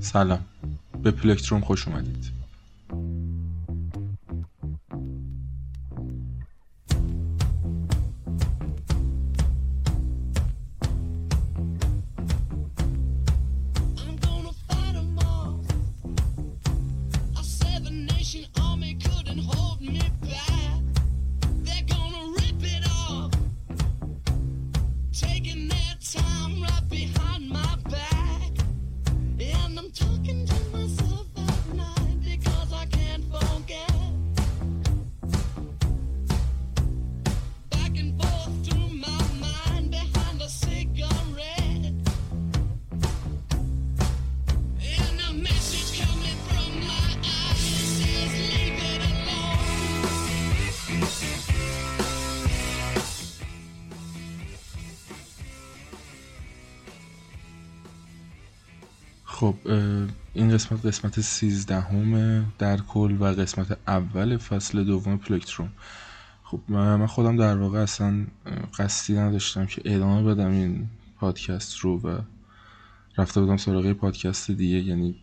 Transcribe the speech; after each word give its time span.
سلام. 0.00 0.44
به 1.02 1.10
پلکتروم 1.10 1.60
خوش 1.60 1.88
اومدید. 1.88 2.37
قسمت 60.88 61.20
سیزدهم 61.20 62.44
در 62.58 62.76
کل 62.76 63.16
و 63.20 63.24
قسمت 63.24 63.78
اول 63.86 64.36
فصل 64.36 64.84
دوم 64.84 65.18
پلکتروم 65.18 65.72
خب 66.44 66.60
من 66.68 67.06
خودم 67.06 67.36
در 67.36 67.56
واقع 67.56 67.78
اصلا 67.78 68.26
قصدی 68.78 69.18
نداشتم 69.18 69.66
که 69.66 69.82
ادامه 69.84 70.34
بدم 70.34 70.50
این 70.50 70.88
پادکست 71.16 71.76
رو 71.76 71.98
و 71.98 72.18
رفته 73.18 73.40
بودم 73.40 73.56
سراغ 73.56 73.92
پادکست 73.92 74.50
دیگه 74.50 74.76
یعنی 74.78 75.14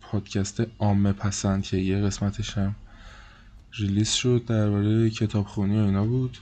پادکست 0.00 0.62
عامه 0.78 1.12
پسند 1.12 1.62
که 1.62 1.76
یه 1.76 2.00
قسمتش 2.00 2.58
هم 2.58 2.74
ریلیز 3.72 4.10
شد 4.10 4.44
درباره 4.46 5.10
کتابخونی 5.10 5.80
و 5.80 5.84
اینا 5.84 6.04
بود. 6.06 6.38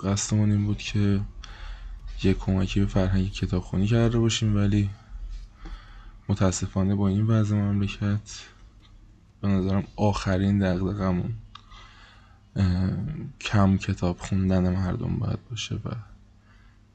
قصدمون 0.00 0.50
این 0.50 0.64
بود 0.64 0.78
که 0.78 1.20
یه 2.22 2.34
کمکی 2.34 2.80
به 2.80 2.86
فرهنگ 2.86 3.32
کتابخونی 3.32 3.86
کرده 3.86 4.18
باشیم 4.18 4.56
ولی 4.56 4.90
متاسفانه 6.28 6.94
با 6.94 7.08
این 7.08 7.26
وضع 7.26 7.56
مملکت 7.56 8.44
به 9.40 9.48
نظرم 9.48 9.84
آخرین 9.96 10.58
دقدقمون 10.58 11.34
کم 13.40 13.76
کتاب 13.76 14.18
خوندن 14.18 14.76
مردم 14.76 15.16
باید 15.16 15.38
باشه 15.50 15.74
و 15.74 15.90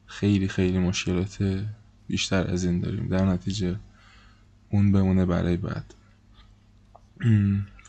خیلی 0.06 0.48
خیلی 0.48 0.80
مشکلات 0.80 1.64
بیشتر 2.08 2.48
از 2.52 2.64
این 2.64 2.80
داریم. 2.80 3.08
در 3.08 3.26
نتیجه 3.26 3.76
اون 4.70 4.92
بمونه 4.92 5.26
برای 5.26 5.58
بعد. 5.58 5.94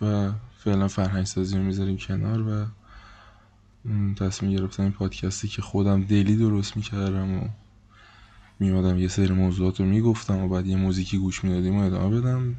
و 0.00 0.32
فعلا 0.58 0.88
فرهنگ 0.88 1.24
سازی 1.24 1.56
رو 1.56 1.62
می‌ذاریم 1.62 1.96
کنار 1.96 2.48
و 2.48 2.66
تصمیم 4.14 4.56
گرفتم 4.56 4.82
این 4.82 4.92
پادکستی 4.92 5.48
که 5.48 5.62
خودم 5.62 6.04
دلی 6.04 6.36
درست 6.36 6.76
می‌کردم 6.76 7.34
و 7.34 7.48
میمادم 8.58 8.98
یه 8.98 9.08
سری 9.08 9.32
موضوعات 9.32 9.80
رو 9.80 9.86
می‌گفتم 9.86 10.38
و 10.38 10.48
بعد 10.48 10.66
یه 10.66 10.76
موزیکی 10.76 11.18
گوش 11.18 11.44
می‌دادیم 11.44 11.76
و 11.76 11.84
ادامه 11.84 12.20
بدم. 12.20 12.56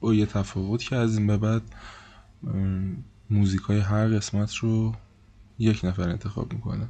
با 0.00 0.14
یه 0.14 0.26
تفاوت 0.26 0.82
که 0.82 0.96
از 0.96 1.18
این 1.18 1.26
به 1.26 1.36
بعد 1.36 1.62
موزیک 3.30 3.60
های 3.60 3.78
هر 3.78 4.08
قسمت 4.08 4.54
رو 4.54 4.94
یک 5.58 5.84
نفر 5.84 6.08
انتخاب 6.08 6.52
می‌کنه. 6.52 6.88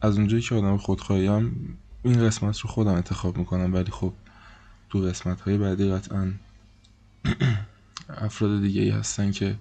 از 0.00 0.18
اونجایی 0.18 0.42
که 0.42 0.54
آدم 0.54 0.76
خودخواهیم 0.76 1.78
این 2.02 2.26
قسمت 2.26 2.58
رو 2.58 2.70
خودم 2.70 2.94
انتخاب 2.94 3.38
می‌کنم 3.38 3.74
ولی 3.74 3.90
خب 3.90 4.12
تو 4.90 4.98
قسمت 4.98 5.40
های 5.40 5.58
بعدی 5.58 5.90
قطعا 5.90 6.32
افراد 8.08 8.60
دیگه 8.60 8.82
ای 8.82 8.90
هستن 8.90 9.30
که 9.30 9.58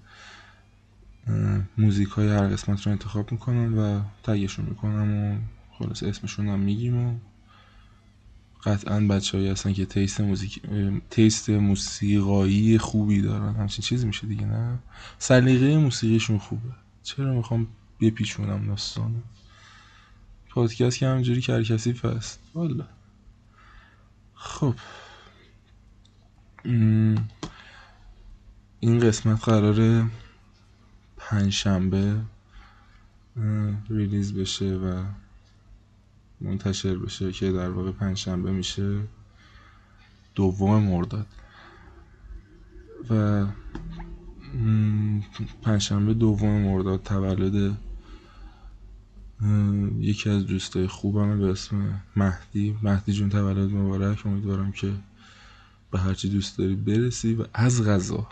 موزیک 1.77 2.07
های 2.07 2.29
هر 2.29 2.47
قسمت 2.47 2.81
رو 2.81 2.91
انتخاب 2.91 3.31
می‌کنم 3.31 3.79
و 3.79 4.01
tag 4.23 4.41
شون 4.41 4.65
می‌کنم 4.65 5.13
و 5.13 5.37
خلاص 5.79 6.03
اسمشون 6.03 6.47
هم 6.47 6.59
میگیم 6.59 7.07
و 7.07 7.13
قطعا 8.63 8.99
بچه 8.99 9.37
هایی 9.37 9.49
هستن 9.49 9.73
که 9.73 9.85
taste 9.85 10.21
موزیک 10.21 10.61
taste 11.09 11.49
موسیقایی 11.49 12.77
خوبی 12.77 13.21
دارن. 13.21 13.55
همچین 13.55 13.83
چیزی 13.83 14.07
میشه 14.07 14.27
دیگه 14.27 14.45
نه؟ 14.45 14.79
سلیقه 15.19 15.77
موسیقیشون 15.77 16.37
خوبه. 16.37 16.71
چرا 17.03 17.33
می‌خوام 17.33 17.67
بپیچونم 18.01 18.67
داستانو 18.67 19.19
پادکست 20.49 20.97
که 20.97 21.07
همجوری 21.07 21.41
کرکسیف 21.41 22.05
هست. 22.05 22.39
والا. 22.53 22.85
خب. 24.33 24.75
این 28.79 28.99
قسمت 28.99 29.43
قراره 29.43 30.05
پنجشنبه 31.17 32.21
ریلیز 33.89 34.33
بشه 34.33 34.75
و 34.75 35.03
منتشر 36.41 36.97
بشه 36.97 37.31
که 37.31 37.51
در 37.51 37.69
واقع 37.69 37.91
پنجشنبه 37.91 38.51
میشه 38.51 38.99
دوم 40.35 40.83
مرداد. 40.83 41.27
و 43.09 43.45
پنجشنبه 45.61 46.13
دوم 46.13 46.61
مرداد 46.61 47.03
تولد 47.03 47.77
یکی 49.99 50.29
از 50.29 50.45
دوستای 50.45 50.87
خوبم 50.87 51.39
به 51.39 51.45
اسم 51.45 52.01
مهدی. 52.15 52.77
مهدی 52.83 53.13
جون 53.13 53.29
تولد 53.29 53.71
مبارک. 53.71 54.25
امیدوارم 54.25 54.71
که 54.71 54.93
به 55.91 55.99
هرچی 55.99 56.29
دوست 56.29 56.57
داری 56.57 56.75
برسی 56.75 57.33
و 57.33 57.45
از 57.53 57.83
غذا 57.83 58.27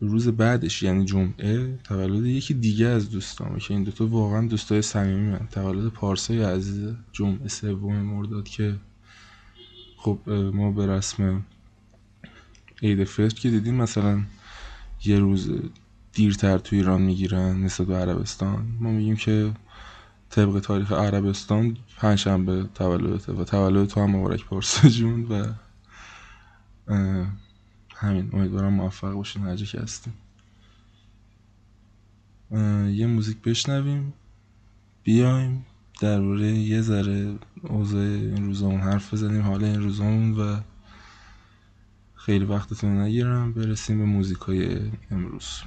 روز 0.00 0.28
بعدش 0.28 0.82
یعنی 0.82 1.04
جمعه 1.04 1.78
تولد 1.84 2.26
یکی 2.26 2.54
دیگه 2.54 2.86
از 2.86 3.10
دوستامه 3.10 3.60
که 3.60 3.74
این 3.74 3.84
دوتا 3.84 4.06
واقعا 4.06 4.46
دوستای 4.46 4.82
صمیمی 4.82 5.30
من. 5.30 5.48
تولد 5.50 5.92
پارسای 5.92 6.42
عزیز 6.42 6.94
جمعه 7.12 7.48
سوم 7.48 7.96
مرداد 7.96 8.48
که 8.48 8.76
خب 9.96 10.30
ما 10.30 10.72
به 10.72 10.86
رسم 10.86 11.44
عید 12.82 13.04
فطر 13.04 13.34
که 13.34 13.50
دیدیم 13.50 13.74
مثلا 13.74 14.22
یه 15.04 15.18
روز 15.18 15.50
دیرتر 16.12 16.58
تو 16.58 16.76
ایران 16.76 17.02
می‌گیرن 17.02 17.64
نسبت 17.64 17.86
به 17.86 17.96
عربستان. 17.96 18.76
ما 18.80 18.90
میگیم 18.90 19.16
که 19.16 19.52
طبق 20.30 20.60
تاریخ 20.60 20.92
عربستان 20.92 21.76
پنجشنبه 21.96 22.68
تولدته 22.74 23.32
و 23.32 23.44
تولد 23.44 23.88
تو 23.88 24.00
هم 24.00 24.10
مبارک 24.10 24.44
پارسا 24.44 24.88
جون 24.88 25.22
و 25.24 25.46
همین 27.98 28.30
امیدوارم 28.32 28.72
موفق 28.72 29.12
باشین 29.12 29.42
هر 29.42 29.56
که 29.56 29.80
هستیم 29.80 30.12
یه 32.90 33.06
موزیک 33.06 33.42
بشنویم 33.42 34.12
بیایم 35.02 35.66
درباره 36.00 36.46
یه 36.46 36.80
ذره 36.80 37.34
اوضاع 37.62 38.02
این 38.02 38.46
روزامون 38.46 38.80
حرف 38.80 39.14
بزنیم 39.14 39.42
حال 39.42 39.64
این 39.64 39.82
روزامون 39.82 40.32
و 40.32 40.60
خیلی 42.14 42.44
وقتتون 42.44 43.00
نگیرم 43.00 43.52
برسیم 43.52 43.98
به 43.98 44.04
موزیک 44.04 44.38
های 44.38 44.78
امروز 45.10 45.62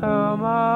Come 0.00 0.42
on, 0.42 0.73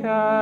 sky. 0.00 0.39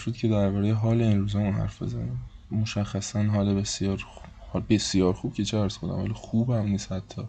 شد 0.00 0.12
که 0.12 0.28
درباره 0.28 0.74
حال 0.74 1.02
این 1.02 1.18
روزامون 1.18 1.54
حرف 1.54 1.82
بزنیم. 1.82 2.20
مشخصا 2.50 3.22
حال 3.22 3.54
بسیار 3.54 3.96
خوب 3.96 4.24
حال 4.52 4.62
بسیار 4.68 5.12
خوب 5.12 5.34
که 5.34 5.44
چه 5.44 5.58
عرض 5.58 5.78
کنم 5.78 5.90
حال 5.90 6.12
خوب 6.12 6.50
هم 6.50 6.66
نیست 6.66 6.92
حتی. 6.92 7.22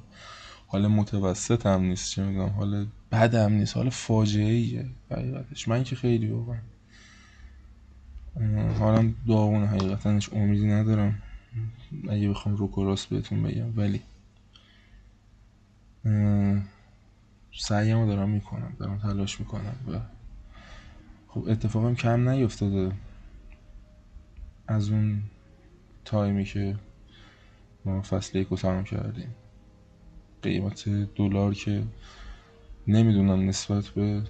حال 0.68 0.88
متوسط 0.88 1.66
هم 1.66 1.82
نیست 1.82 2.12
چه 2.12 2.24
می‌دونم 2.24 2.50
حال 2.50 2.88
بد 3.12 3.36
هم 3.36 3.54
نیست 3.54 3.78
حال 3.78 3.90
فاجعه 3.90 4.54
ایه 4.54 4.86
حقیقتش. 5.12 5.68
من 5.68 5.84
که 5.84 5.96
خیلی 5.96 6.28
واقعا 6.28 6.60
حالم 8.80 9.16
داغونه. 9.28 9.68
حقیقتا 9.68 10.12
هیچ 10.12 10.34
امیدی 10.34 10.68
ندارم. 10.68 11.22
اگه 12.10 12.30
بخوام 12.30 12.56
رو 12.56 12.86
راست 12.86 13.10
بهتون 13.10 13.44
بگم. 13.44 13.78
ولی 13.78 14.02
اه، 16.06 16.62
سعیمو 17.54 18.08
دارم 18.08 18.30
می‌کنم. 18.30 18.76
دارم 18.80 18.98
تلاش 18.98 19.40
می‌کنم 19.40 19.76
و 19.88 20.00
خب 21.34 21.44
اتفاقم 21.48 21.96
کم 21.96 22.30
نیفتاده. 22.30 22.92
از 24.68 24.90
اون 24.90 25.24
تایمی 26.06 26.46
که 26.46 26.76
ما 27.86 28.02
فصل 28.02 28.38
یک 28.38 28.50
تمام 28.50 28.84
کردیم. 28.84 29.36
قیمت 30.42 30.90
دلار 30.90 31.54
که 31.54 31.84
نمی‌دونم 32.88 33.50
نسبت 33.50 33.88
به 33.88 34.22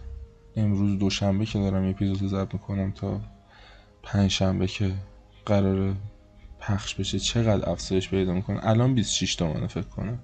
امروز 0.56 1.00
دوشنبه 1.00 1.46
که 1.46 1.60
دارم 1.60 1.90
اپیزود 1.90 2.30
ضبط 2.30 2.54
می‌کنم 2.54 2.92
تا 2.92 3.22
پنجشنبه 4.04 4.68
که 4.68 4.94
قرار 5.46 5.96
پخش 6.60 6.96
بشه 6.96 7.20
چقدر 7.20 7.70
افزایش 7.70 8.10
پیدا 8.10 8.34
می‌کنه؟ 8.34 8.68
الان 8.68 8.96
26 8.96 9.36
تومنه 9.36 9.68
فکر 9.68 9.88
کنم. 9.88 10.20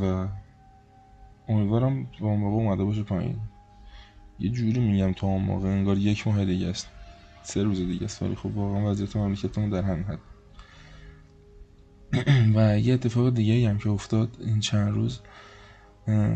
و 0.00 0.28
امیدوارم 1.48 2.06
با 2.20 2.36
موقع 2.36 2.56
اومده 2.56 2.84
باشه 2.84 3.02
پایین. 3.02 3.40
یه 4.38 4.50
جوری 4.50 4.80
میگم 4.80 5.12
تا 5.12 5.26
اون 5.26 5.42
موقع 5.42 5.68
انگار 5.68 5.98
یک 5.98 6.26
ماه 6.26 6.44
دیگه 6.44 6.66
است. 6.66 6.88
سه 7.42 7.62
روز 7.62 7.78
دیگه 7.78 8.04
است. 8.04 8.22
ولی 8.22 8.34
خب 8.34 8.56
واقعا 8.56 8.90
وضعیت 8.90 9.16
مملکتمون 9.16 9.70
در 9.70 9.82
همین 9.82 10.04
حد. 10.04 10.18
و 12.56 12.78
یه 12.78 12.94
اتفاق 12.94 13.34
دیگه 13.34 13.70
هم 13.70 13.78
که 13.78 13.90
افتاد 13.90 14.36
این 14.40 14.60
چند 14.60 14.94
روز 14.94 15.20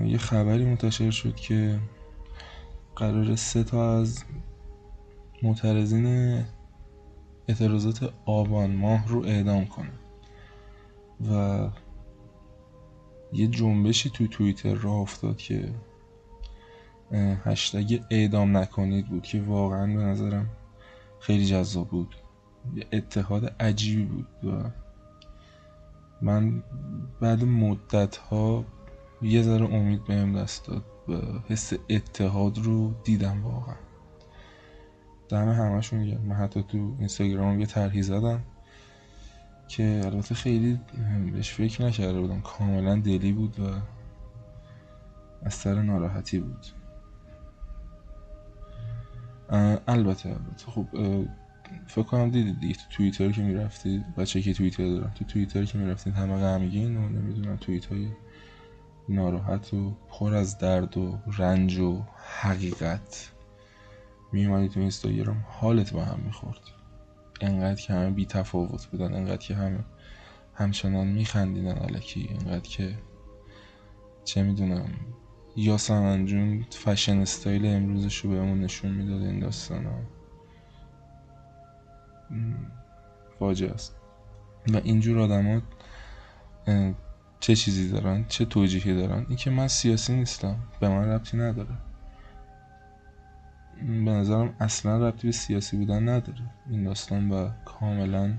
یه 0.07 0.19
خبری 0.19 0.65
منتشر 0.65 1.11
شد 1.11 1.37
که 1.37 1.81
قرار 2.97 3.37
سه 3.37 3.65
تا 3.65 3.99
از 3.99 4.25
معترضین 5.43 6.45
اعتراضات 7.49 8.13
آبان 8.25 8.77
ماه 8.77 9.09
رو 9.09 9.25
اعدام 9.25 9.67
کنه. 9.67 9.93
و 11.31 11.69
یه 13.33 13.47
جنبشی 13.47 14.11
تو 14.11 14.27
توییتر 14.27 14.75
راه 14.75 14.95
افتاد 14.95 15.37
که 15.37 15.75
هشتگ 17.17 18.01
اعدام 18.11 18.57
نکنید 18.57 19.07
بود 19.07 19.23
که 19.23 19.43
واقعا 19.43 19.87
به 19.87 20.03
نظرم 20.03 20.49
خیلی 21.21 21.47
جذاب 21.47 21.89
بود. 21.89 22.17
یه 22.75 22.87
اتحاد 22.93 23.55
عجیبی 23.61 24.05
بود. 24.05 24.27
و 24.45 24.71
من 26.23 26.63
بعد 27.21 27.45
مدت 27.45 28.17
ها 28.17 28.65
یه 29.23 29.43
ذره 29.43 29.75
امید 29.75 30.05
بهم 30.05 30.39
دست 30.43 30.67
داد. 30.67 30.85
و 31.09 31.13
حس 31.49 31.73
اتحاد 31.91 32.59
رو 32.59 32.95
دیدم 33.05 33.45
واقعا. 33.45 33.77
دم 35.29 35.49
همشون 35.49 36.05
گرم. 36.05 36.21
من 36.21 36.35
حتی 36.35 36.63
تو 36.63 36.95
اینستاگرام 36.99 37.61
یه 37.61 37.67
طرحی 37.67 38.03
زدم 38.03 38.43
که 39.69 40.01
البته 40.05 40.35
خیلی 40.35 40.81
بهش 41.33 41.53
فکر 41.53 41.85
نکرده 41.85 42.21
بودم. 42.21 42.41
کاملا 42.41 42.95
دلی 42.95 43.33
بود 43.33 43.61
و 43.61 43.65
از 45.43 45.55
سر 45.55 45.83
ناراحتی 45.83 46.39
بود. 46.39 46.67
البته 49.51 50.29
البته 50.29 50.67
خب 50.67 50.87
فکر 51.87 52.03
کنم 52.03 52.31
دیدید 52.31 52.61
دیگه 52.61 52.75
تو 52.75 52.81
توییتر 52.91 53.33
که 53.33 53.43
می‌رفتید 53.43 54.15
بچه 54.15 54.43
که 54.43 54.55
توییتر 54.55 54.89
دارم 54.89 55.13
تو 55.15 55.25
توییتر 55.25 55.65
که 55.65 55.79
می‌رفتید 55.79 56.15
همه 56.15 56.37
غمگین 56.37 56.97
و 56.97 57.09
نمی‌دونم 57.09 57.57
توییت 57.57 57.87
های 57.87 58.09
ناراحت 59.09 59.75
و 59.75 59.93
پر 60.09 60.35
از 60.35 60.59
درد 60.59 60.97
و 60.97 61.19
رنج 61.39 61.79
و 61.79 62.03
حقیقت. 62.41 63.31
میومدی 64.33 64.69
تو 64.69 64.81
اینستاگرام 64.81 65.45
حالت 65.49 65.93
به 65.93 66.05
هم 66.05 66.21
می‌خورد. 66.25 66.61
انقدر 67.41 67.81
که 67.81 67.93
همه 67.93 68.11
بی 68.11 68.27
تفاوت 68.27 68.87
بودن 68.87 69.15
انقدر 69.15 69.37
که 69.37 69.55
همه 69.55 69.85
همچنان 70.55 71.07
میخندیدن 71.07 71.77
علکی 71.77 72.29
انقدر 72.31 72.69
که 72.69 72.99
چه 74.25 74.43
می‌دونم 74.43 74.91
یاسمن 75.57 76.27
جون 76.27 76.67
فشن 76.71 77.19
استایل 77.19 77.67
امروزش 77.67 78.17
رو 78.17 78.31
بهمون 78.31 78.61
نشون 78.61 78.91
می‌داد 78.91 79.23
این 79.23 79.39
داستان 79.39 79.85
ها. 79.87 80.01
فاجعه 83.39 83.71
است. 83.71 83.97
و 84.73 84.77
اینجور 84.77 85.19
آدما 85.19 85.63
چه 87.41 87.57
چیزی 87.57 87.89
دارن؟ 87.89 88.25
چه 88.29 88.45
توجیهی 88.45 88.95
دارن؟ 88.95 89.27
اینکه 89.29 89.51
من 89.51 89.69
سیاسی 89.69 90.15
نیستم. 90.15 90.57
به 90.81 90.89
من 90.89 91.05
ربطی 91.05 91.37
نداره. 91.37 91.75
به 93.83 94.11
نظرم 94.11 94.55
اصلا 94.61 95.09
ربطی 95.09 95.27
به 95.27 95.33
سیاسی 95.33 95.77
بودن 95.77 96.09
نداره. 96.09 96.51
این 96.71 96.85
داستان 96.85 97.31
و 97.31 97.51
کاملا 97.65 98.35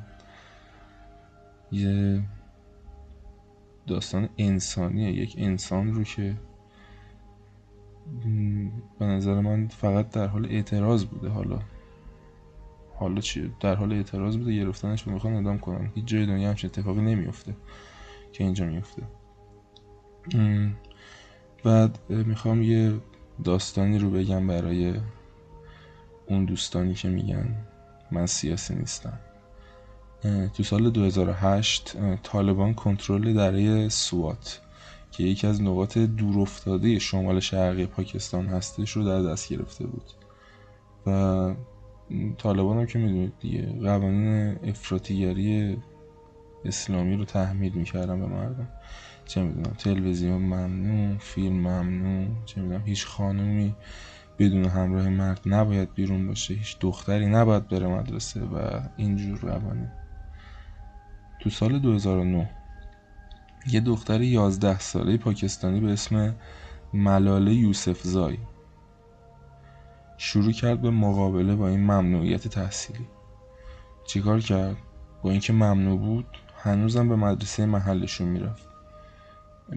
یه 1.72 2.24
داستان 3.88 4.30
انسانیه. 4.38 5.12
یک 5.12 5.36
انسان 5.38 5.94
رو 5.94 6.04
که 6.04 6.38
به 9.00 9.06
نظر 9.06 9.42
من 9.42 9.68
فقط 9.68 10.10
در 10.10 10.28
حال 10.28 10.46
اعتراض 10.46 11.06
بوده. 11.06 11.30
حالا 11.30 11.60
حالا 12.96 13.22
چیه 13.22 13.50
در 13.60 13.76
حال 13.76 13.94
اعتراض 13.94 14.38
بوده 14.38 14.56
گرفتنش 14.56 15.08
و 15.08 15.12
می‌خوان 15.12 15.34
اعدام 15.34 15.60
کنن. 15.60 15.92
هیچ 15.96 16.06
جای 16.06 16.26
دنیا 16.26 16.50
همچین 16.50 16.70
اتفاقی 16.70 17.02
نمیفته 17.02 17.56
که 18.32 18.44
اینجا 18.44 18.66
میفته 18.66 19.04
بعد 21.64 22.00
می‌خوام 22.10 22.64
یه 22.64 22.94
داستانی 23.44 24.00
رو 24.00 24.10
بگم 24.10 24.48
برای 24.48 24.94
اون 26.28 26.46
دوستانی 26.46 26.94
که 26.94 27.10
میگن 27.10 27.56
من 28.12 28.26
سیاسی 28.26 28.76
نیستم. 28.76 29.20
تو 30.54 30.64
سال 30.64 30.90
2008 30.90 31.96
اه، 31.96 32.16
طالبان 32.16 32.74
کنترل 32.74 33.34
دره 33.34 33.90
سوات. 33.90 34.62
که 35.12 35.24
یکی 35.24 35.48
از 35.48 35.62
نقاط 35.62 35.98
دورافتاده 35.98 37.00
شمال 37.00 37.40
شرقی 37.40 37.86
پاکستان 37.86 38.46
هستش 38.46 38.92
رو 38.92 39.04
در 39.04 39.22
دست 39.22 39.50
گرفته 39.50 39.88
بود. 39.88 40.12
و 41.08 41.56
طالبان 42.38 42.78
هم 42.78 42.86
که 42.86 43.00
می‌دونید 43.00 43.34
دیگه 43.40 43.66
قوانین 43.82 44.56
افراطیگری 44.64 45.78
اسلامی 46.66 47.16
رو 47.16 47.26
تحمیل 47.26 47.74
می‌کردن 47.74 48.20
به 48.20 48.26
مردم. 48.26 48.68
چه 49.26 49.44
می‌دونم 49.44 49.74
تلویزیون 49.78 50.42
ممنوع 50.42 51.18
فیلم 51.18 51.54
ممنوع 51.54 52.28
چه 52.46 52.62
می‌دونم 52.62 52.82
هیچ 52.86 53.06
خانومی 53.06 53.76
بدون 54.40 54.66
همراه 54.66 55.10
مرد 55.10 55.42
نباید 55.46 55.94
بیرون 55.94 56.28
باشه 56.28 56.54
هیچ 56.54 56.80
دختری 56.80 57.26
نباید 57.26 57.68
بره 57.68 57.88
مدرسه 57.88 58.42
و 58.42 58.80
اینجور 58.98 59.40
قوانین. 59.40 59.90
تو 61.40 61.50
سال 61.50 61.80
2009 61.80 62.50
یه 63.68 63.80
دختر 63.80 64.22
11 64.22 64.80
ساله 64.80 65.18
پاکستانی 65.18 65.80
به 65.80 65.92
اسم 65.92 66.36
ملاله 66.94 67.54
یوسف 67.54 68.02
زای. 68.02 68.38
شروع 70.18 70.52
کرد 70.52 70.82
به 70.82 70.90
مقابله 70.90 71.56
با 71.56 71.68
این 71.68 71.80
ممنوعیت 71.80 72.48
تحصیلی. 72.48 73.08
چیکار 74.08 74.40
کرد؟ 74.40 74.78
با 75.24 75.32
اینکه 75.32 75.54
ممنوع 75.54 76.00
بود 76.00 76.26
هنوزم 76.64 77.10
به 77.10 77.16
مدرسه 77.16 77.66
محلشون 77.66 78.28
می‌رفت. 78.28 78.68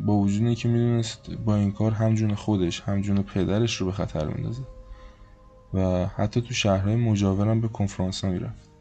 با 0.06 0.12
وجود 0.12 0.42
اینکه 0.42 0.68
می‌دونست 0.68 1.30
با 1.30 1.54
این 1.54 1.72
کار 1.72 1.92
هم 1.92 2.14
جون 2.14 2.34
خودش 2.34 2.80
هم 2.80 3.00
جون 3.00 3.22
پدرش 3.22 3.76
رو 3.76 3.86
به 3.86 3.92
خطر 3.92 4.26
میندازه. 4.26 4.62
و 5.74 6.06
حتی 6.06 6.40
تو 6.40 6.54
شهرهای 6.54 6.96
مجاورم 6.96 7.60
به 7.60 7.68
کنفرانس 7.68 8.24
ها 8.24 8.30
می‌رفت. 8.30 8.73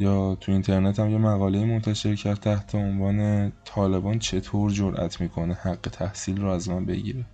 یا 0.00 0.34
تو 0.40 0.52
اینترنت 0.52 1.00
هم 1.00 1.10
یه 1.10 1.18
مقاله 1.18 1.64
منتشر 1.64 2.14
کرد 2.14 2.40
تحت 2.40 2.74
عنوان 2.74 3.52
طالبان 3.64 4.18
چطور 4.18 4.70
جرأت 4.70 5.20
می‌کنه 5.20 5.54
حق 5.54 5.88
تحصیل 5.92 6.40
رو 6.40 6.48
از 6.48 6.68
من 6.68 6.84
بگیره. 6.84 7.26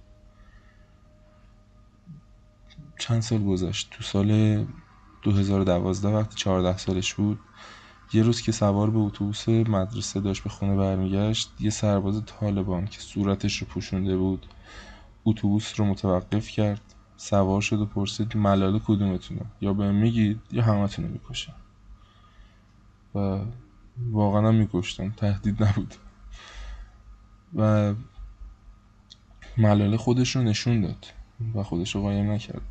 چند 2.99 3.23
سال 3.23 3.45
گذشت. 3.45 3.89
تو 3.91 4.03
سال 4.03 4.65
2012 5.23 6.09
وقتی 6.09 6.37
14 6.37 6.79
سالش 6.79 7.15
بود 7.15 7.39
یه 8.13 8.23
روز 8.23 8.43
که 8.43 8.53
سوار 8.53 8.91
به 8.91 8.99
اتوبوس 8.99 9.49
مدرسه 9.49 10.21
داشت 10.21 10.43
به 10.43 10.51
خونه 10.51 10.77
برمیگشت 10.77 11.51
یه 11.61 11.71
سرباز 11.71 12.23
طالبان 12.27 12.87
که 12.87 13.01
صورتش 13.01 13.59
رو 13.59 13.67
پوشونده 13.67 14.17
بود 14.17 14.47
اتوبوس 15.25 15.81
رو 15.81 15.87
متوقف 15.87 16.49
کرد 16.49 16.81
سوار 17.17 17.61
شد 17.61 17.81
و 17.81 17.87
پرسید 17.87 18.37
ملاله 18.37 18.79
کدومتونه؟ 18.79 19.41
یا 19.61 19.73
به 19.73 19.93
میگید 19.93 20.41
یا 20.53 20.63
همتون 20.63 21.05
رو 21.05 21.11
می‌کشم. 21.11 21.55
و 23.17 23.41
واقعا 24.11 24.49
هم 24.49 24.55
میکشتن 24.55 25.11
تهدید 25.11 25.63
نبود. 25.63 25.95
و 27.57 27.95
ملاله 29.57 29.97
خودش 29.97 30.37
رو 30.37 30.43
نشون 30.43 30.81
داد 30.81 31.07
و 31.55 31.63
خودش 31.63 31.95
رو 31.95 32.03
قایم 32.03 32.31
نکرد. 32.31 32.63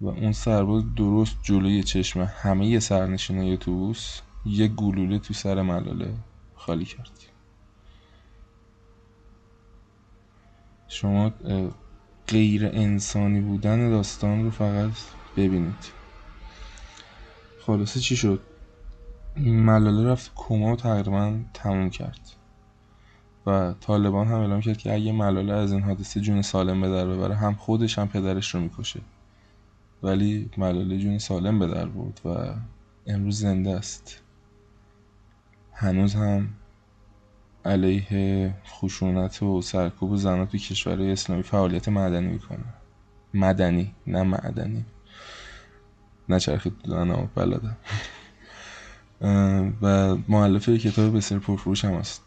و 0.00 0.08
اون 0.08 0.32
سرباز 0.32 0.94
درست 0.94 1.36
جلوی 1.42 1.82
چشم 1.82 2.20
همه 2.22 2.80
سرنشینای 2.80 3.52
اتوبوس 3.52 4.20
یه 4.46 4.68
گلوله 4.68 5.18
تو 5.18 5.34
سر 5.34 5.62
ملاله 5.62 6.14
خالی 6.54 6.84
کرد. 6.84 7.10
شما 10.88 11.32
غیر 12.28 12.66
انسانی 12.66 13.40
بودن 13.40 13.90
داستان 13.90 14.44
رو 14.44 14.50
فقط 14.50 14.90
ببینید. 15.36 15.92
خلاصه 17.66 18.00
چی 18.00 18.16
شد؟ 18.16 18.40
ملاله 19.36 20.10
رفت 20.10 20.32
کما 20.34 20.72
و 20.72 20.76
تقریبا 20.76 21.40
تموم 21.54 21.90
کرد. 21.90 22.20
و 23.46 23.74
طالبان 23.80 24.26
هم 24.26 24.40
اعلام 24.40 24.60
کرد 24.60 24.78
که 24.78 24.94
اگه 24.94 25.12
ملاله 25.12 25.52
از 25.52 25.72
این 25.72 25.82
حادثه 25.82 26.20
جون 26.20 26.42
سالم 26.42 26.80
به 26.80 26.88
در 26.88 27.06
ببره 27.06 27.34
هم 27.34 27.54
خودش 27.54 27.98
هم 27.98 28.08
پدرش 28.08 28.54
رو 28.54 28.60
می‌کشه. 28.60 29.00
ولی 30.02 30.50
ملاله 30.56 30.98
جون 30.98 31.18
سالم 31.18 31.58
به 31.58 31.66
در 31.66 31.86
برد 31.86 32.20
و 32.24 32.54
امروز 33.06 33.38
زنده 33.40 33.70
است. 33.70 34.22
هنوز 35.72 36.14
هم 36.14 36.48
علیه 37.64 38.54
خشونت 38.66 39.42
و 39.42 39.62
سرکوب 39.62 40.16
زنان 40.16 40.46
تو 40.46 40.58
کشورهای 40.58 41.12
اسلامی 41.12 41.42
فعالیت 41.42 41.88
مدنی 41.88 42.26
می‌کنه. 42.26 42.64
مدنی 43.34 43.94
نه 44.06 44.22
معدنی. 44.22 44.84
نچرخید 46.28 46.78
تو 46.78 46.90
دهنم 46.90 47.30
بلدم 47.34 47.76
و 49.82 50.16
معلف 50.28 50.68
کتاب 50.68 51.16
بسیار 51.16 51.40
پرفروش 51.40 51.84
هم 51.84 51.92
است 51.92 52.22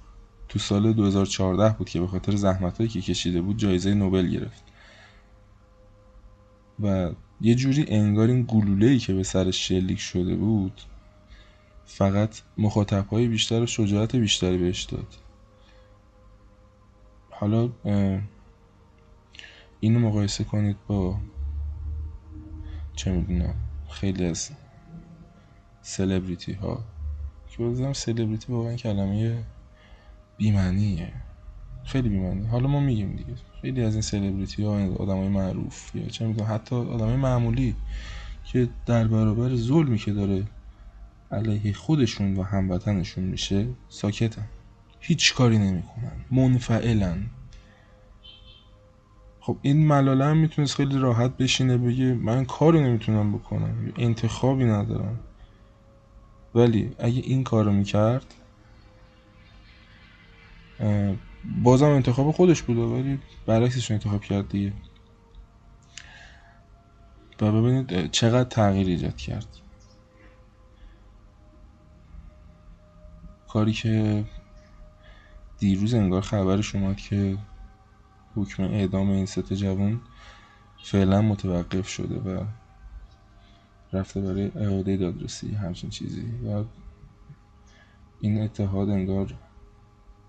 تو 0.49 0.59
سال 0.59 0.93
2014 0.93 1.77
بود 1.77 1.89
که 1.89 1.99
به 1.99 2.07
خاطر 2.07 2.35
زحمتهایی 2.35 2.89
که 2.89 3.01
کشیده 3.01 3.41
بود 3.41 3.57
جایزه 3.57 3.93
نوبل 3.93 4.27
گرفت. 4.27 4.63
و 6.79 7.11
یه 7.41 7.55
جوری 7.55 7.85
انگار 7.87 8.27
این 8.27 8.45
گلوله‌ای 8.47 8.99
که 8.99 9.13
به 9.13 9.23
سرش 9.23 9.67
شلیک 9.67 9.99
شده 9.99 10.35
بود 10.35 10.81
فقط 11.85 12.41
مخاطبهای 12.57 13.27
بیشتر 13.27 13.61
و 13.61 13.65
شجاعت 13.65 14.15
بیشتری 14.15 14.57
بهش 14.57 14.83
داد. 14.83 15.15
حالا 17.29 17.69
اینو 19.79 19.99
مقایسه 19.99 20.43
کنید 20.43 20.77
با 20.87 21.17
چه 22.95 23.11
می‌دونم 23.11 23.55
خیلی 23.89 24.25
از 24.25 24.49
سلبریتی 25.87 26.53
ها 26.53 26.83
که 27.49 27.57
بازم 27.57 27.93
سلبریتی 27.93 28.51
واقعا 28.53 28.75
کلمه 28.75 29.43
بیمعنیه. 30.37 31.13
خیلی 31.83 32.09
بیمعنی. 32.09 32.47
حالا 32.47 32.67
ما 32.67 32.79
میگیم 32.79 33.15
دیگه. 33.15 33.33
خیلی 33.61 33.83
از 33.83 33.93
این 33.93 34.01
سلبریتی 34.01 34.63
ها 34.63 34.95
آدم 34.95 35.17
های 35.17 35.27
معروف 35.27 35.95
یا 35.95 36.07
چه 36.07 36.27
می‌دونم 36.27 36.53
حتی 36.53 36.75
آدم 36.75 37.05
های 37.05 37.15
معمولی 37.15 37.75
که 38.45 38.69
در 38.85 39.07
برابر 39.07 39.55
ظلمی 39.55 39.97
که 39.97 40.13
داره 40.13 40.43
علیه 41.31 41.73
خودشون 41.73 42.35
و 42.35 42.43
هموطنشون 42.43 43.23
میشه 43.23 43.67
ساکتن. 43.89 44.47
هیچ 44.99 45.35
کاری 45.35 45.57
نمی‌کنن. 45.57 46.25
منفعلن. 46.31 47.29
خب 49.39 49.57
این 49.61 49.87
ملاله 49.87 50.25
هم 50.25 50.37
می‌تونست 50.37 50.75
خیلی 50.75 50.97
راحت 50.97 51.37
بشینه 51.37 51.77
بگه 51.77 52.13
من 52.13 52.45
کاری 52.45 52.83
نمی‌تونم 52.83 53.33
بکنم. 53.33 53.93
انتخابی 53.97 54.65
ندارم. 54.65 55.19
ولی 56.57 56.95
اگه 56.99 57.21
این 57.21 57.43
کارو 57.43 57.71
می‌کرد 57.71 58.33
بازم 61.63 61.85
انتخاب 61.85 62.31
خودش 62.31 62.61
بوده 62.61 62.81
ولی 62.81 63.19
برعکسش 63.45 63.91
انتخاب 63.91 64.21
کرد 64.21 64.49
دیگه. 64.49 64.73
و 67.41 67.51
ببینید 67.51 68.11
چقدر 68.11 68.49
تغییر 68.49 68.87
ایجاد 68.87 69.17
کرد. 69.17 69.47
کاری 73.47 73.73
که 73.73 74.25
دیروز 75.57 75.93
انگار 75.93 76.21
خبرش 76.21 76.75
اومد 76.75 76.97
که 76.97 77.37
حکم 78.35 78.63
اعدام 78.63 79.09
این 79.09 79.25
سه 79.25 79.41
جوان 79.41 80.01
فعلا 80.83 81.21
متوقف 81.21 81.87
شده 81.87 82.15
و 82.15 82.43
رفته 83.93 84.21
برای 84.21 84.51
اعاده 84.55 84.97
دادرسی 84.97 85.51
همچین 85.51 85.89
چیزی. 85.89 86.21
و 86.21 86.63
این 88.21 88.41
اتحاد 88.41 88.89
انگار 88.89 89.33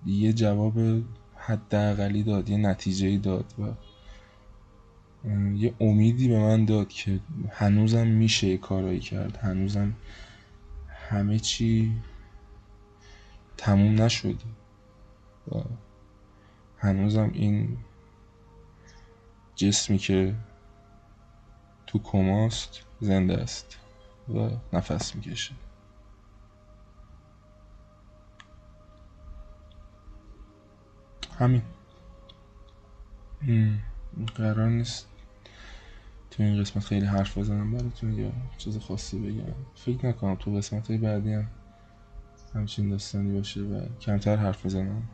یه 0.07 0.33
جواب 0.33 0.75
حداقلی 1.37 2.23
داد 2.23 2.49
یه 2.49 2.57
نتیجه 2.57 3.19
داد 3.19 3.55
و 3.59 3.73
یه 5.55 5.75
امیدی 5.81 6.29
به 6.29 6.39
من 6.39 6.65
داد 6.65 6.89
که 6.89 7.21
هنوزم 7.51 8.07
میشه 8.07 8.57
کارایی 8.57 9.01
کرد. 9.01 9.37
هنوزم 9.37 9.95
همه 11.09 11.39
چی 11.39 11.93
تموم 13.57 14.03
نشده 14.03 14.45
و 15.53 15.61
هنوزم 16.79 17.31
این 17.35 17.77
جسمی 19.57 19.99
که 19.99 20.35
تو 21.89 21.99
کماست 21.99 22.83
زنده 23.01 23.35
است 23.35 23.77
و 24.35 24.51
نفس 24.73 25.15
می‌کشه. 25.15 25.55
همین. 31.39 31.63
قرار 34.35 34.69
نیست 34.69 35.07
تو 36.31 36.43
این 36.43 36.61
قسمت 36.61 36.85
خیلی 36.85 37.07
حرف 37.07 37.39
بزنم 37.39 37.73
براتون 37.73 38.19
یا 38.19 38.33
چیز 38.59 38.79
خاصی 38.79 39.19
بگم. 39.19 39.55
فکر 39.75 40.07
نکنم 40.07 40.35
تو 40.35 40.55
قسمت 40.55 40.89
های 40.89 40.99
بعدی 40.99 41.33
هم 41.33 41.49
همچین 42.55 42.89
داستانی 42.91 43.33
باشه 43.33 43.61
و 43.61 43.87
کمتر 44.01 44.37
حرف 44.37 44.67
بزنم. 44.67 45.09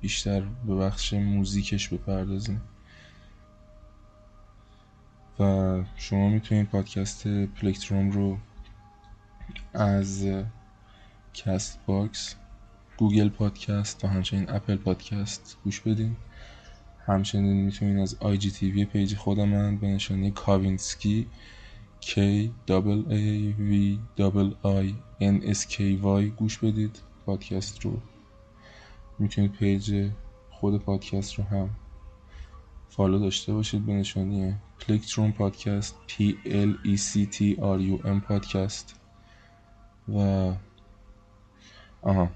بیشتر 0.00 0.40
به 0.40 0.74
بخش 0.74 1.14
موزیکش 1.14 1.88
بپردازیم. 1.88 2.60
و 5.40 5.84
شما 5.96 6.28
می‌تونید 6.28 6.68
پادکست 6.68 7.28
Plectrum 7.28 8.10
رو 8.10 8.38
از 9.74 10.28
Castbox 11.34 12.34
Google 12.96 13.28
Podcast 13.28 14.04
و 14.04 14.08
همچنین 14.08 14.50
Apple 14.50 14.76
Podcast 14.76 15.56
گوش 15.64 15.80
بدین. 15.80 16.16
همچنین 17.06 17.64
می‌تونید 17.64 17.98
از 17.98 18.16
IGTV 18.20 18.70
page 18.70 19.16
خودم 19.16 19.48
من 19.48 19.76
به 19.76 19.86
نشانی 19.86 20.30
Kavinsky 20.30 21.26
K 22.02 22.10
A 22.10 22.78
V 23.58 23.72
I 24.64 24.94
N 25.20 25.54
S 25.54 25.60
K 25.72 25.76
Y 26.02 26.24
گوش 26.36 26.58
بدید. 26.58 27.00
پادکست 27.26 27.80
رو 27.80 28.00
می‌تونید 29.18 29.52
page 29.52 30.10
خود 30.50 30.82
پادکست 30.82 31.34
رو 31.34 31.44
هم 31.44 31.70
follow 32.90 33.18
داشته 33.18 33.52
باشید 33.52 33.86
به 33.86 33.92
نشانی 33.92 34.54
Plectrum 34.80 35.32
Podcast 35.32 35.94
P 36.08 36.12
L 36.44 36.86
E 36.86 36.96
C 36.98 37.32
T 37.32 37.56
R 37.56 37.80
U 37.80 38.06
M 38.06 38.20
پادکست 38.28 39.00
و 40.08 40.52
آها. 42.02 42.30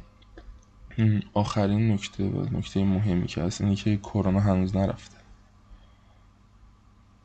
آخرین 1.34 1.92
نکته 1.92 2.24
و 2.24 2.56
نکته 2.56 2.84
مهمی 2.84 3.26
که 3.26 3.42
هست 3.42 3.60
اینه 3.60 3.74
که 3.74 3.96
کرونا 3.96 4.40
هنوز 4.40 4.76
نرفته. 4.76 5.16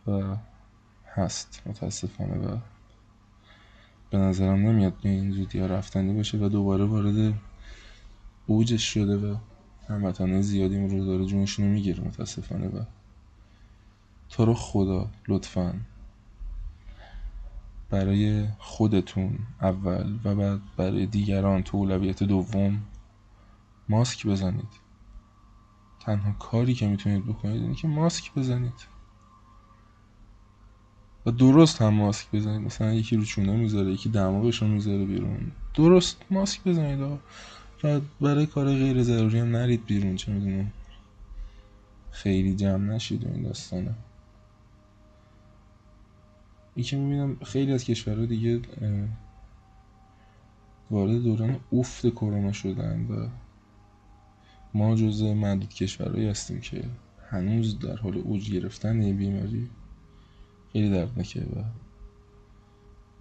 و 0.07 0.35
هست 1.13 1.61
متاسفانه. 1.65 2.37
و 2.37 2.57
به 4.09 4.17
نظرم 4.17 4.67
نمیاد 4.67 4.93
به 5.03 5.09
این 5.09 5.31
زودی 5.31 5.59
ها 5.59 5.65
رفتنی 5.65 6.13
باشه 6.13 6.37
و 6.37 6.49
دوباره 6.49 6.85
وارد 6.85 7.33
اوجش 8.47 8.93
شده 8.93 9.17
و 9.17 9.35
هموطنه 9.87 10.41
زیادی 10.41 10.87
رو 10.87 11.05
داره 11.05 11.25
جونشون 11.25 11.65
رو 11.65 11.71
می‌گیره 11.71 12.03
متاسفانه. 12.03 12.67
و 12.67 12.83
تو 14.29 14.45
رو 14.45 14.53
خدا 14.53 15.09
لطفا. 15.27 15.79
برای 17.89 18.47
خودتون 18.59 19.39
اول 19.61 20.19
و 20.23 20.35
بعد 20.35 20.61
برای 20.77 21.05
دیگران 21.05 21.63
تو 21.63 21.77
اولویت 21.77 22.23
دوم 22.23 22.81
ماسک 23.89 24.27
بزنید. 24.27 24.89
تنها 25.99 26.31
کاری 26.31 26.73
که 26.73 26.87
می‌تونید 26.87 27.25
بکنید 27.25 27.61
اینه 27.61 27.75
که 27.75 27.87
ماسک 27.87 28.33
بزنید. 28.33 28.87
و 31.25 31.31
درست 31.31 31.81
هم 31.81 31.93
ماسک 31.93 32.27
بزنید. 32.33 32.61
مثلا 32.61 32.93
یکی 32.93 33.15
رو 33.15 33.23
چونه 33.23 33.51
می‌ذاره 33.55 33.91
یکی 33.91 34.09
دماغش 34.09 34.61
رو 34.61 34.67
می‌ذاره 34.67 35.05
بیرون. 35.05 35.51
درست 35.73 36.17
ماسک 36.31 36.63
بزنید 36.63 37.01
آقا. 37.01 37.19
و 37.83 38.01
برای 38.21 38.45
کار 38.45 38.65
غیر 38.65 39.03
ضروری 39.03 39.39
هم 39.39 39.55
نرید 39.55 39.85
بیرون 39.85 40.15
چه 40.15 40.31
می‌دونم. 40.31 40.71
خیلی 42.11 42.55
جمع 42.55 42.93
نشید 42.93 43.23
و 43.25 43.33
این 43.33 43.43
داستانه. 43.43 43.95
که 46.83 46.97
می‌بینم 46.97 47.37
خیلی 47.45 47.73
از 47.73 47.83
کشورها 47.83 48.25
دیگه 48.25 48.61
وارد 50.91 51.23
دوران 51.23 51.59
افت 51.73 52.09
کرونا 52.09 52.51
شدن 52.51 53.05
و 53.05 53.29
ما 54.73 54.95
جزء 54.95 55.33
معدود 55.33 55.69
کشورهایی 55.69 56.27
هستیم 56.29 56.59
که 56.61 56.83
هنوز 57.29 57.79
در 57.79 57.95
حال 57.95 58.17
اوج 58.17 58.51
گرفتن 58.51 59.01
این 59.01 59.17
بیماری 59.17 59.69
خیلی 60.73 60.89
دردناکه 60.89 61.41
و 61.41 61.63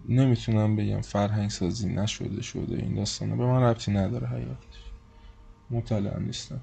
نمی‌تونم 0.09 0.77
بگم 0.77 1.01
فرهنگ 1.01 1.51
سازی 1.51 1.94
نشده 1.94 2.42
شده 2.42 2.77
این 2.77 2.94
داستانه 2.94 3.37
به 3.37 3.47
من 3.47 3.62
ربطی 3.62 3.92
نداره 3.92 4.27
حقیقتش 4.27 4.92
مطلع 5.71 6.18
نیستم. 6.18 6.61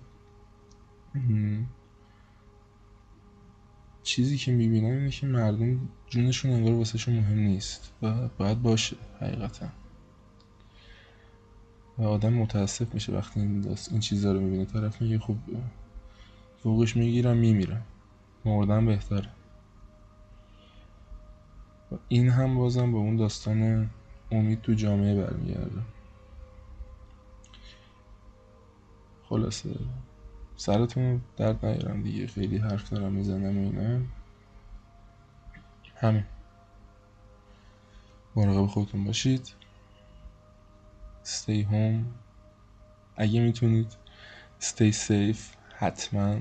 چیزی 4.05 4.37
که 4.37 4.51
می‌بینم 4.51 4.91
اینه 4.97 5.09
که 5.09 5.27
مردم 5.27 5.79
جونشون 6.09 6.51
انگار 6.51 6.73
واسهشون 6.73 7.15
مهم 7.15 7.39
نیست 7.39 7.91
و 8.01 8.27
باید 8.27 8.61
باشه 8.61 8.95
حقیقتا. 9.21 9.67
و 11.97 12.03
آدم 12.03 12.33
متاسف 12.33 12.93
میشه 12.93 13.13
وقتی 13.13 13.39
این. 13.39 13.77
این 13.91 13.99
چیزا 13.99 14.31
رو 14.31 14.39
می‌بینه. 14.39 14.65
طرف 14.65 15.01
میگه 15.01 15.19
خب 15.19 15.35
فوقش 16.63 16.97
می‌گیرم 16.97 17.37
میمیرم. 17.37 17.81
مردن 18.45 18.85
بهتره. 18.85 19.29
و 21.91 21.95
این 22.07 22.29
هم 22.29 22.55
بازم 22.55 22.91
به 22.91 22.97
اون 22.97 23.15
داستان 23.15 23.89
امید 24.31 24.61
تو 24.61 24.73
جامعه 24.73 25.15
برمیگرده. 25.25 25.81
خلاصه. 29.29 29.69
سرتون 30.57 31.21
درد 31.37 31.65
نیارم 31.65 32.03
دیگه. 32.03 32.27
خیلی 32.27 32.57
حرف 32.57 32.89
دارم 32.89 33.11
می‌زنم 33.11 33.57
اینا. 33.57 34.05
همین. 35.95 36.23
مراقب 38.35 38.65
خودتون 38.65 39.03
باشید. 39.03 39.53
Stay 41.23 41.65
home. 41.71 42.03
اگه 43.15 43.39
می‌تونید 43.39 43.95
stay 44.61 44.93
safe 45.07 45.39
حتما 45.77 46.39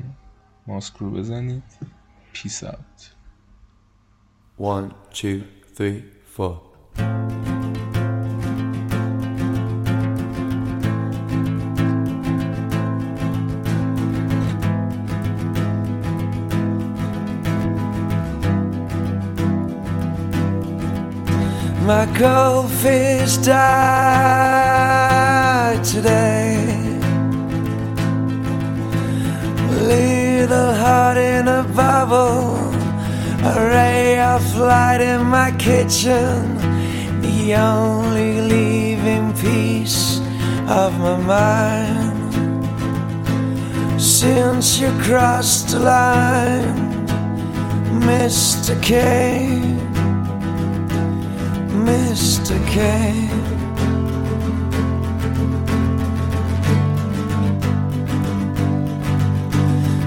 ماسک 0.67 0.97
رو 0.97 1.11
بزنید. 1.11 1.63
Peace 2.35 2.65
out. 2.65 3.15
One, 4.59 4.91
two, 5.13 5.43
three, 5.77 6.03
four. 6.37 7.34
Goldfish 22.19 23.39
died 23.39 23.75
today. 25.83 26.57
Little 29.83 30.73
heart 30.75 31.17
in 31.17 31.49
a 31.49 31.65
bubble, 31.75 32.73
a 33.45 33.55
ray 33.69 34.21
of 34.21 34.57
light 34.57 35.01
in 35.01 35.27
my 35.27 35.51
kitchen, 35.59 36.57
the 37.21 37.57
only 37.57 38.41
living 38.41 39.33
piece 39.35 40.21
of 40.69 40.97
my 41.01 41.17
mind. 41.17 42.13
Since 44.01 44.79
you 44.79 44.93
crossed 45.03 45.71
the 45.71 45.81
line, 45.81 47.07
Mr. 48.01 48.81
Kane. 48.81 49.94
Mr. 51.85 52.57
K. 52.67 52.79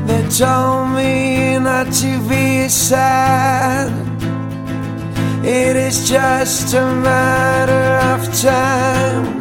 They 0.08 0.24
told 0.30 0.90
me 0.96 1.60
not 1.60 1.92
to 2.02 2.20
be 2.28 2.68
sad. 2.68 3.92
It 5.46 5.76
is 5.76 6.10
just 6.10 6.74
a 6.74 6.86
matter 6.96 7.86
of 8.12 8.22
time. 8.42 9.38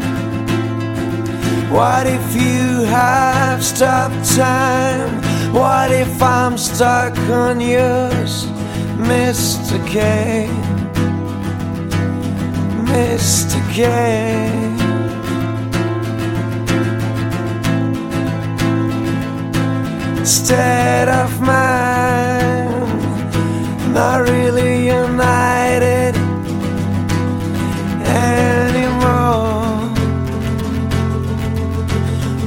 What 1.70 2.07
if 2.07 2.35
you 2.35 2.85
have 2.85 3.64
stopped 3.64 4.37
time? 4.37 5.22
What 5.55 5.90
if 5.90 6.22
I'm 6.22 6.59
stuck 6.59 7.16
on 7.31 7.61
yours, 7.61 8.44
Mr. 8.99 9.79
K? 9.87 10.65
K. 13.77 13.83
Instead 20.19 21.09
of 21.11 21.39
mine, 21.43 22.73
not 23.93 24.27
really 24.27 24.87
united 24.87 26.17
anymore. 28.07 29.37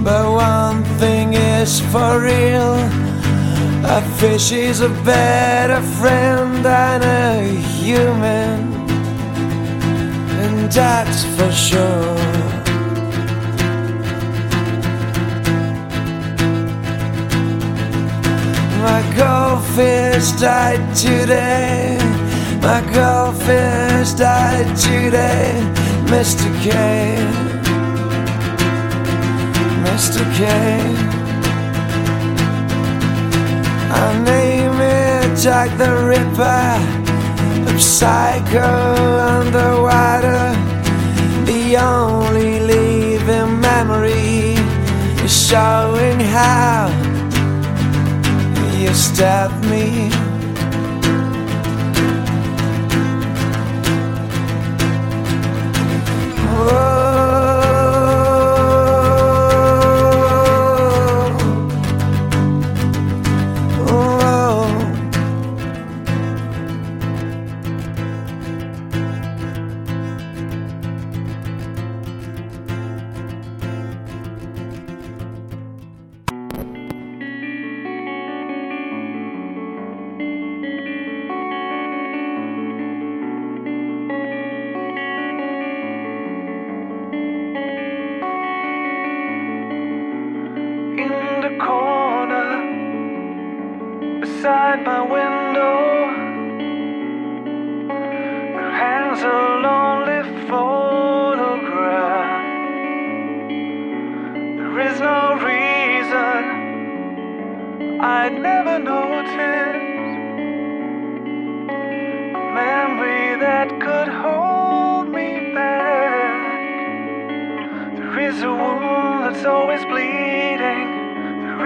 But 0.04 0.32
one 0.32 0.84
thing 0.98 1.34
is 1.34 1.80
for 1.92 2.22
real. 2.22 2.74
A 3.86 4.02
fish 4.18 4.52
is 4.52 4.82
a 4.82 4.90
better 5.06 5.80
friend 6.00 6.66
than 6.66 7.04
a 7.04 7.46
human 7.84 8.69
that's 10.72 11.24
for 11.36 11.52
sure. 11.52 12.16
My 18.82 19.02
goldfish 19.18 20.32
died 20.40 20.96
today. 20.96 21.98
My 22.62 22.82
goldfish 22.94 24.14
died 24.14 24.68
today, 24.78 25.52
Mr. 26.06 26.48
K. 26.64 26.70
Mr. 29.86 30.22
K. 30.38 30.46
I 33.92 34.24
name 34.24 34.80
it 34.82 35.38
Jack 35.42 35.78
the 35.78 35.92
Ripper 36.06 37.00
psycho 37.80 38.60
underwater. 38.60 40.39
The 41.70 41.78
only 41.78 42.60
living 42.62 43.62
memory 43.62 44.56
is 45.24 45.50
showing 45.50 46.20
how 46.20 46.90
you 48.76 48.92
stabbed 48.96 49.64
me. 49.70 50.19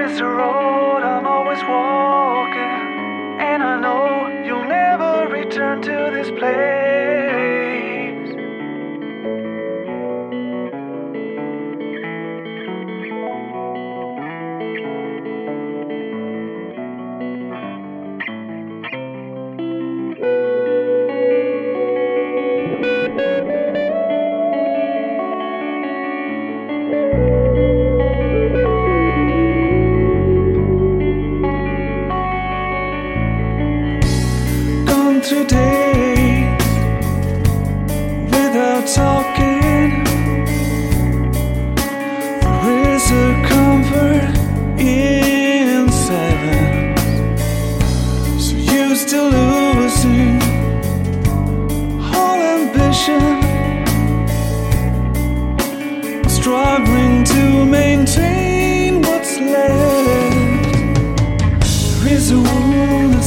it's 0.03 0.19
a 0.19 0.25
road 0.25 1.01
I'm 1.01 1.25
always 1.25 1.63
walking, 1.63 3.39
and 3.39 3.63
I 3.63 3.79
know 3.79 4.43
you'll 4.45 4.65
never 4.65 5.29
return 5.29 5.81
to 5.83 6.11
this 6.11 6.29
place. 6.29 6.92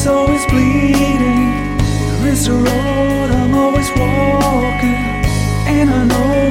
is 0.06 0.12
always 0.12 0.46
bleeding. 0.46 1.78
There 2.22 2.32
is 2.32 2.46
a 2.46 2.52
road 2.52 3.30
I'm 3.30 3.54
always 3.54 3.88
walking, 3.90 5.24
and 5.66 5.90
I 5.90 6.04
know. 6.04 6.45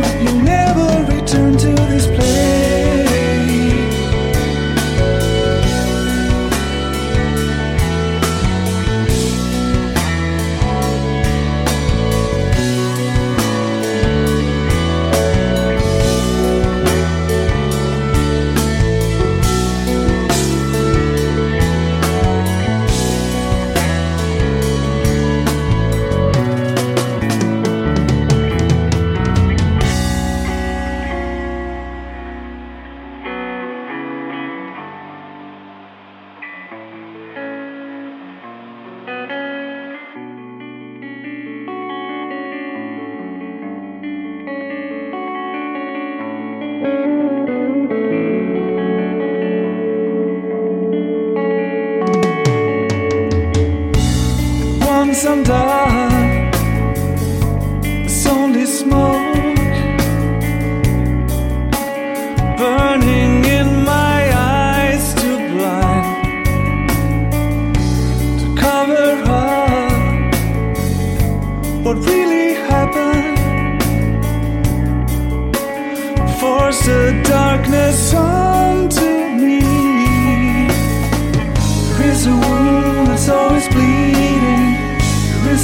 love. 55.47 56.04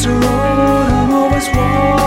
It's 0.03 0.07
a 0.07 0.13
road 0.13 0.19
I'm 0.19 1.13
always 1.13 1.47
walking. 1.49 2.00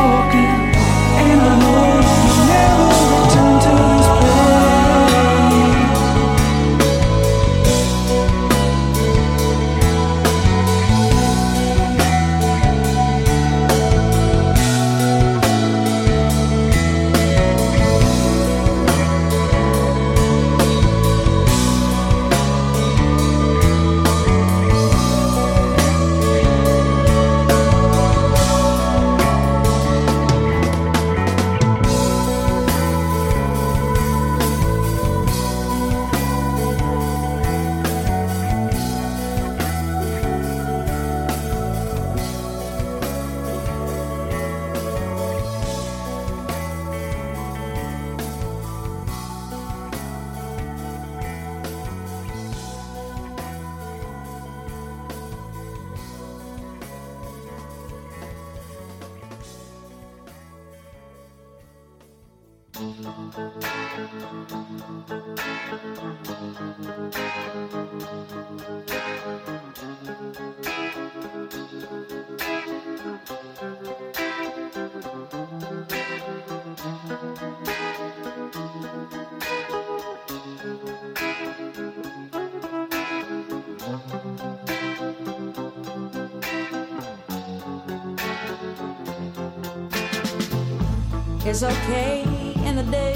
It's 91.55 91.63
okay 91.63 92.25
in 92.67 92.75
the 92.75 92.83
day. 92.83 93.15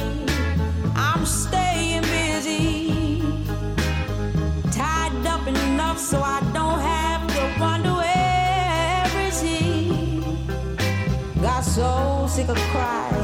I'm 0.94 1.26
staying 1.26 2.02
busy. 2.02 3.20
Tied 4.70 5.26
up 5.26 5.44
enough 5.48 5.98
so 5.98 6.22
I 6.22 6.38
don't 6.54 6.78
have 6.78 7.26
to 7.34 7.60
wonder 7.60 7.94
where 7.94 9.26
is 9.26 9.40
he. 9.40 10.22
Got 11.42 11.64
so 11.64 12.26
sick 12.28 12.48
of 12.48 12.56
crying. 12.70 13.17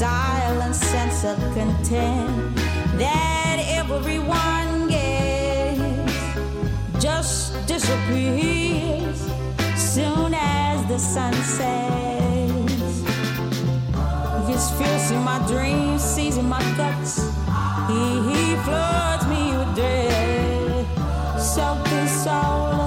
Silent 0.00 0.74
sense 0.74 1.24
of 1.24 1.36
content 1.52 2.56
that 2.96 3.58
everyone 3.68 4.88
gets 4.88 6.14
just 6.98 7.66
disappears 7.66 9.20
soon 9.76 10.32
as 10.32 10.78
the 10.88 10.98
sun 10.98 11.34
sets. 11.34 13.02
This 14.48 14.70
fierce 14.78 15.10
in 15.10 15.22
my 15.22 15.38
dreams, 15.46 16.02
seizing 16.02 16.48
my 16.48 16.62
guts. 16.78 17.18
He, 17.90 18.02
he 18.30 18.56
floods 18.64 19.26
me 19.26 19.42
with 19.58 19.74
dread. 19.74 20.86
Soaked 21.38 22.08
soul, 22.24 22.79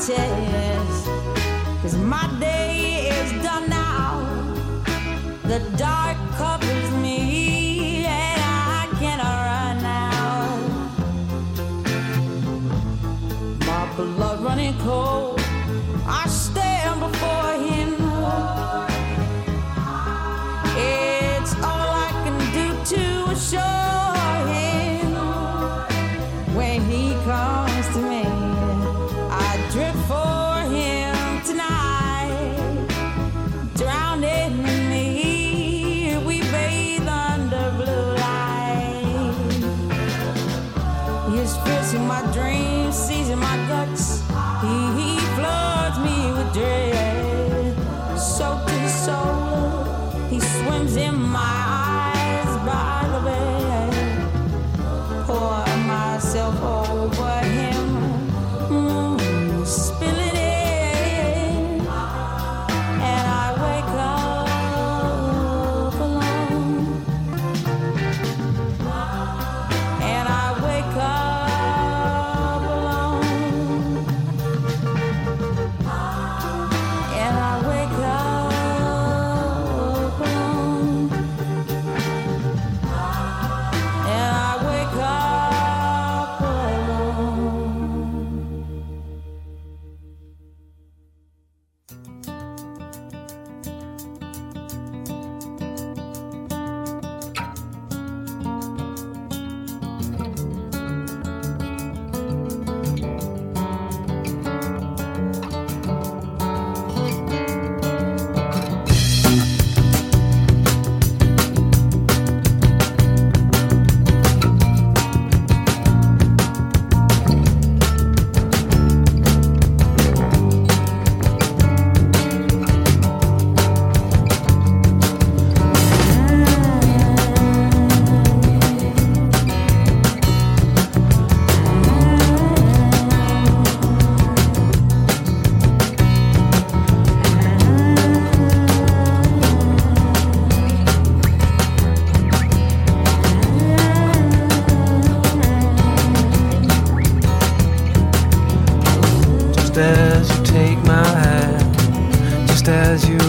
tell 0.00 0.59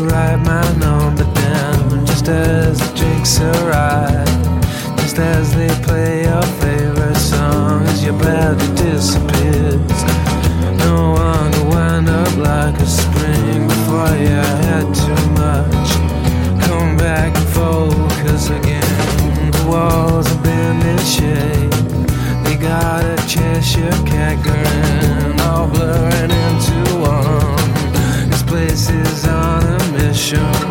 write 0.05 0.37
my 0.37 0.63
number 0.77 1.23
down 1.33 2.05
just 2.05 2.27
as 2.27 2.79
the 2.79 2.97
drinks 2.97 3.39
arrive. 3.39 4.25
Just 4.97 5.17
as 5.19 5.53
they 5.55 5.69
play 5.83 6.23
your 6.23 6.41
favorite 6.61 7.17
song 7.17 7.83
as 7.83 8.03
your 8.03 8.13
body 8.13 8.67
disappears. 8.75 10.01
No 10.85 11.13
longer 11.13 11.63
wind 11.65 12.09
up 12.09 12.35
like 12.37 12.79
a 12.79 12.85
spring 12.85 13.67
before 13.67 14.15
you 14.25 14.41
had 14.65 14.85
too 14.93 15.23
much. 15.41 15.89
Come 16.65 16.97
back 16.97 17.35
and 17.35 17.47
focus 17.49 18.49
again. 18.49 19.51
The 19.51 19.65
walls 19.67 20.27
have 20.27 20.43
been 20.43 20.81
in 20.91 20.99
shape. 21.15 21.71
They 22.43 22.55
gotta 22.55 23.15
chase 23.27 23.75
your 23.75 24.10
ocean. 30.33 30.70